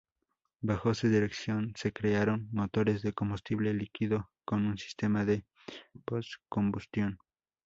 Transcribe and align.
Bajo 0.61 0.95
su 0.95 1.09
dirección 1.09 1.73
se 1.75 1.93
crearon 1.93 2.49
motores 2.51 3.03
de 3.03 3.13
combustible 3.13 3.71
líquido 3.71 4.31
con 4.45 4.65
un 4.65 4.79
sistema 4.79 5.25
de 5.25 5.45
postcombustión. 6.05 7.19